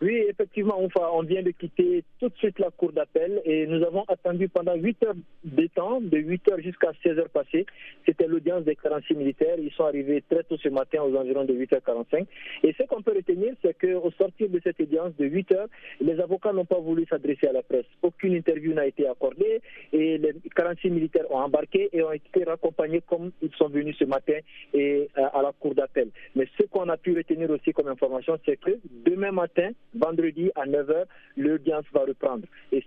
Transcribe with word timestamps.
Oui, 0.00 0.24
effectivement, 0.28 0.78
on 0.78 1.22
vient 1.22 1.42
de 1.42 1.50
quitter 1.50 2.04
tout 2.20 2.28
de 2.28 2.36
suite 2.36 2.58
la 2.58 2.70
cour 2.70 2.92
d'appel 2.92 3.40
et 3.44 3.66
nous 3.66 3.82
avons 3.82 4.04
attendu 4.08 4.48
pendant 4.48 4.74
8 4.74 5.02
heures 5.04 5.14
de 5.44 5.66
temps, 5.68 6.00
de 6.00 6.18
8 6.18 6.48
heures 6.50 6.60
jusqu'à 6.60 6.92
16 7.02 7.18
heures 7.18 7.28
passées. 7.28 7.66
C'était 8.06 8.26
l'audience 8.26 8.64
des 8.64 8.76
46 8.76 9.14
militaires. 9.14 9.56
Ils 9.58 9.72
sont 9.72 9.84
arrivés 9.84 10.22
très 10.28 10.42
tôt 10.44 10.56
ce 10.56 10.68
matin 10.68 11.02
aux 11.02 11.14
environs 11.16 11.44
de 11.44 11.54
8h45. 11.54 12.26
Et 12.62 12.74
ce 12.78 12.82
qu'on 12.84 13.02
peut 13.02 13.14
retenir, 13.14 13.54
c'est 13.62 13.78
qu'au 13.78 14.10
sortir 14.12 14.48
de 14.48 14.60
cette 14.62 14.80
audience 14.80 15.14
de 15.16 15.26
8 15.26 15.52
heures, 15.52 15.68
les 16.00 16.18
avocats 16.20 16.52
n'ont 16.52 16.64
pas 16.64 16.78
voulu 16.78 17.06
s'adresser 17.08 17.46
à 17.46 17.52
la 17.52 17.62
presse. 17.62 17.86
Aucune 18.02 18.34
interview 18.34 18.72
n'a 18.72 18.86
été 18.86 19.06
accordée 19.06 19.60
et 19.92 20.18
les 20.18 20.34
46 20.54 20.90
militaires 20.90 21.30
ont 21.30 21.38
embarqué 21.38 21.88
et 21.92 22.02
ont 22.02 22.12
été 22.12 22.44
raccompagnés 22.44 23.02
comme 23.06 23.32
ils 23.42 23.52
sont 23.56 23.68
venus 23.68 23.96
ce 23.98 24.04
matin 24.04 24.38
et 24.72 25.08
euh, 25.18 25.26
à 25.32 25.42
la 25.42 25.52
cour 25.52 25.74
d'appel. 25.74 26.08
Mais 26.34 26.46
ce 26.58 26.64
qu'on 26.66 26.88
a 26.88 26.96
pu 26.96 27.16
retenir 27.16 27.50
aussi 27.50 27.72
comme 27.72 27.88
information, 27.88 28.38
c'est 28.44 28.56
que 28.56 28.78
demain 29.04 29.32
matin, 29.32 29.70
vendredi 29.94 30.50
à 30.54 30.66
9h, 30.66 31.04
l'audience 31.36 31.84
va 31.92 32.00
reprendre. 32.00 32.46
Et 32.72 32.84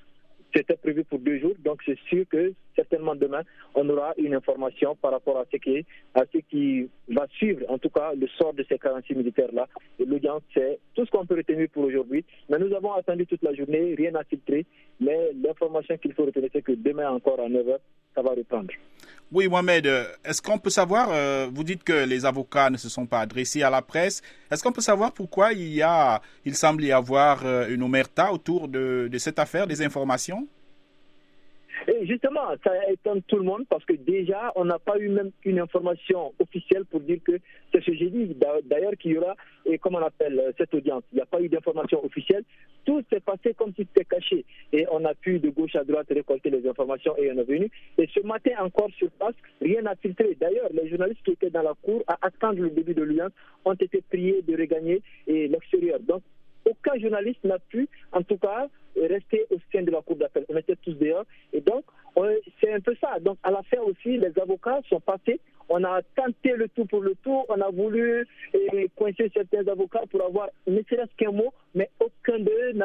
c'était 0.55 0.77
prévu 0.77 1.03
pour 1.03 1.19
deux 1.19 1.39
jours, 1.39 1.55
donc 1.63 1.81
c'est 1.85 1.99
sûr 2.09 2.25
que 2.29 2.53
certainement 2.75 3.15
demain, 3.15 3.41
on 3.75 3.87
aura 3.89 4.13
une 4.17 4.33
information 4.33 4.95
par 4.95 5.11
rapport 5.11 5.37
à 5.37 5.45
ce 5.51 5.57
qui, 5.57 5.85
à 6.13 6.23
ce 6.31 6.37
qui 6.49 6.89
va 7.09 7.27
suivre, 7.31 7.65
en 7.69 7.77
tout 7.77 7.89
cas, 7.89 8.13
le 8.13 8.27
sort 8.27 8.53
de 8.53 8.65
ces 8.69 8.77
46 8.77 9.15
militaires-là. 9.15 9.67
L'audience, 9.99 10.41
c'est 10.53 10.79
tout 10.95 11.05
ce 11.05 11.11
qu'on 11.11 11.25
peut 11.25 11.35
retenir 11.35 11.67
pour 11.69 11.83
aujourd'hui. 11.83 12.23
Mais 12.49 12.59
nous 12.59 12.73
avons 12.73 12.93
attendu 12.93 13.25
toute 13.25 13.43
la 13.43 13.53
journée, 13.53 13.95
rien 13.95 14.11
n'a 14.11 14.23
filtré. 14.23 14.65
Mais 14.99 15.31
l'information 15.43 15.97
qu'il 15.97 16.13
faut 16.13 16.25
retenir, 16.25 16.49
c'est 16.53 16.61
que 16.61 16.73
demain 16.73 17.09
encore 17.09 17.39
à 17.39 17.49
9h, 17.49 17.77
ça 18.15 18.21
va 18.21 18.31
reprendre. 18.31 18.73
Oui, 19.29 19.49
Mohamed, 19.49 19.85
euh, 19.87 20.05
est-ce 20.23 20.41
qu'on 20.41 20.57
peut 20.57 20.69
savoir, 20.69 21.09
euh, 21.11 21.49
vous 21.51 21.65
dites 21.65 21.83
que 21.83 22.05
les 22.05 22.25
avocats 22.25 22.69
ne 22.69 22.77
se 22.77 22.87
sont 22.87 23.05
pas 23.05 23.19
adressés 23.19 23.61
à 23.61 23.69
la 23.69 23.81
presse, 23.81 24.21
est-ce 24.49 24.63
qu'on 24.63 24.71
peut 24.71 24.79
savoir 24.79 25.11
pourquoi 25.11 25.51
il 25.51 25.67
y 25.73 25.81
a, 25.81 26.21
il 26.45 26.55
semble 26.55 26.85
y 26.85 26.93
avoir 26.93 27.45
euh, 27.45 27.67
une 27.67 27.83
omerta 27.83 28.31
autour 28.31 28.69
de, 28.69 29.09
cette 29.17 29.37
affaire, 29.37 29.67
des 29.67 29.81
informations? 29.81 30.47
Et 31.89 32.07
justement, 32.07 32.55
ça 32.63 32.71
étonne 32.89 33.21
tout 33.23 33.35
le 33.35 33.43
monde 33.43 33.65
parce 33.69 33.83
que 33.83 33.93
déjà, 33.93 34.53
on 34.55 34.63
n'a 34.63 34.79
pas 34.79 34.97
eu 34.97 35.09
même 35.09 35.31
une 35.43 35.59
information 35.59 36.33
officielle 36.39 36.85
pour 36.85 37.01
dire 37.01 37.19
que 37.25 37.33
c'est 37.73 37.83
ce 37.83 37.91
jeudi, 37.91 38.33
d'ailleurs, 38.63 38.93
qu'il 38.97 39.11
y 39.11 39.17
aura, 39.17 39.35
et 39.65 39.77
comment 39.77 39.99
on 39.99 40.05
appelle 40.05 40.53
cette 40.57 40.73
audience? 40.73 41.03
Il 41.11 41.17
n'y 41.17 41.21
a 41.21 41.25
pas 41.25 41.41
eu 41.41 41.49
d'information 41.49 42.03
officielle. 42.03 42.43
Tout 42.85 43.03
s'est 43.09 43.19
passé 43.19 43.53
comme 43.53 43.73
si 43.75 43.85
c'était 43.93 44.05
caché. 44.05 44.45
Et 44.77 44.85
on 44.91 45.03
a 45.05 45.15
pu 45.15 45.39
de 45.39 45.49
gauche 45.49 45.75
à 45.75 45.83
droite 45.83 46.05
récolter 46.11 46.51
les 46.51 46.67
informations 46.67 47.17
et 47.17 47.31
on 47.31 47.39
est 47.39 47.43
venu. 47.43 47.67
Et 47.97 48.07
ce 48.13 48.19
matin 48.19 48.51
encore 48.59 48.91
sur 48.95 49.09
place, 49.09 49.33
rien 49.59 49.81
n'a 49.81 49.95
filtré. 49.95 50.37
D'ailleurs, 50.39 50.69
les 50.71 50.87
journalistes 50.87 51.23
qui 51.25 51.31
étaient 51.31 51.49
dans 51.49 51.63
la 51.63 51.73
cour 51.81 52.03
à 52.05 52.15
attendre 52.21 52.61
le 52.61 52.69
début 52.69 52.93
de 52.93 53.01
l'audience 53.01 53.31
ont 53.65 53.73
été 53.73 54.03
priés 54.07 54.43
de 54.47 54.55
regagner 54.55 55.01
l'extérieur. 55.25 55.99
Donc, 56.01 56.21
aucun 56.63 56.99
journaliste 56.99 57.43
n'a 57.43 57.57
pu, 57.57 57.89
en 58.11 58.21
tout 58.21 58.37
cas, 58.37 58.67
rester 58.95 59.47
au 59.49 59.57
sein 59.73 59.81
de 59.81 59.89
la 59.89 60.03
cour 60.03 60.15
d'appel. 60.15 60.45
On 60.47 60.57
était 60.57 60.75
tous 60.75 60.93
dehors. 60.93 61.25
Et 61.53 61.61
donc, 61.61 61.83
c'est 62.61 62.71
un 62.71 62.79
peu 62.79 62.95
ça. 63.01 63.19
Donc, 63.19 63.39
à 63.41 63.49
la 63.49 63.63
fin 63.63 63.79
aussi, 63.79 64.15
les 64.17 64.37
avocats 64.39 64.81
sont 64.89 64.99
passés. 64.99 65.39
On 65.69 65.83
a 65.83 66.01
tenté 66.15 66.53
le 66.53 66.69
tout 66.69 66.85
pour 66.85 67.01
le 67.01 67.15
tout. 67.23 67.43
On 67.49 67.61
a 67.61 67.69
voulu 67.71 68.27
eh, 68.53 68.87
coincer 68.95 69.31
certains 69.33 69.67
avocats 69.67 70.03
pour 70.11 70.23
avoir 70.23 70.49
ne 70.67 70.81
serait-ce 70.89 71.15
qu'un 71.17 71.31
mot, 71.31 71.51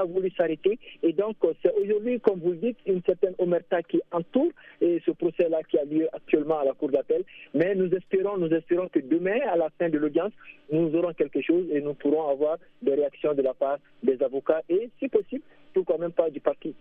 voulu 0.04 0.30
s'arrêter. 0.30 0.78
Et 1.02 1.12
donc, 1.12 1.36
c'est 1.62 1.72
aujourd'hui, 1.74 2.20
comme 2.20 2.40
vous 2.40 2.52
le 2.52 2.56
dites, 2.56 2.78
une 2.86 3.02
certaine 3.04 3.34
omerta 3.38 3.82
qui 3.82 4.00
entoure 4.10 4.50
et 4.80 5.00
ce 5.04 5.10
procès-là 5.12 5.62
qui 5.68 5.78
a 5.78 5.84
lieu 5.84 6.08
actuellement 6.12 6.58
à 6.58 6.64
la 6.64 6.72
cour 6.72 6.90
d'appel. 6.90 7.24
Mais 7.54 7.74
nous 7.74 7.90
espérons, 7.92 8.36
nous 8.38 8.52
espérons 8.52 8.88
que 8.88 9.00
demain, 9.00 9.38
à 9.50 9.56
la 9.56 9.70
fin 9.78 9.88
de 9.88 9.98
l'audience, 9.98 10.32
nous 10.70 10.94
aurons 10.94 11.12
quelque 11.12 11.40
chose 11.40 11.66
et 11.72 11.80
nous 11.80 11.94
pourrons 11.94 12.28
avoir 12.28 12.58
des 12.82 12.94
réactions 12.94 13.34
de 13.34 13.42
la 13.42 13.54
part 13.54 13.78
des 14.02 14.22
avocats 14.22 14.62
et, 14.68 14.90
si 14.98 15.08
possible, 15.08 15.42
tout 15.74 15.84
quand 15.84 15.98
même 15.98 16.12
pas 16.12 16.30
du 16.30 16.40
Parti 16.40 16.74